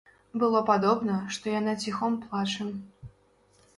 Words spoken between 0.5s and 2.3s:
падобна, што яна ціхом